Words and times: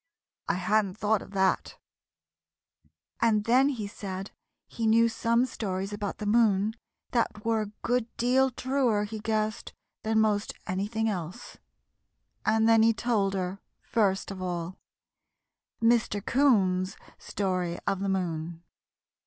I 0.47 0.55
hadn't 0.55 0.95
thought 0.97 1.21
of 1.21 1.29
that," 1.33 1.77
and 3.21 3.43
then 3.43 3.69
he 3.69 3.85
said 3.85 4.31
he 4.65 4.87
knew 4.87 5.07
some 5.07 5.45
stories 5.45 5.93
about 5.93 6.17
the 6.17 6.25
moon 6.25 6.73
that 7.11 7.45
were 7.45 7.61
a 7.61 7.65
good 7.83 8.07
deal 8.17 8.49
truer, 8.49 9.03
he 9.03 9.19
guessed, 9.19 9.73
than 10.01 10.19
most 10.19 10.55
anything 10.65 11.07
else. 11.07 11.57
And 12.47 12.67
then 12.67 12.81
he 12.81 12.93
told 12.95 13.35
her, 13.35 13.59
first 13.83 14.31
of 14.31 14.41
all, 14.41 14.75
MR. 15.83 16.25
'COON'S 16.25 16.97
STORY 17.19 17.77
OF 17.85 17.99
THE 17.99 18.09
MOON. 18.09 18.63